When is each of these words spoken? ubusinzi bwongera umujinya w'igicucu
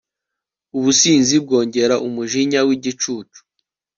ubusinzi 0.77 1.35
bwongera 1.43 1.95
umujinya 2.07 2.59
w'igicucu 2.67 3.39